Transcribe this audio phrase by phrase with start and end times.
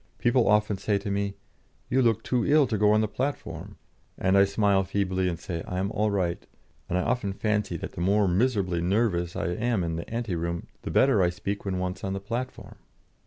[0.17, 1.35] People often say to me,
[1.87, 3.77] "You look too ill to go on the platform."
[4.17, 6.43] And I smile feebly and say I am all right,
[6.89, 10.65] and I often fancy that the more miserably nervous I am in the ante room,
[10.81, 12.77] the better I speak when once on the platform.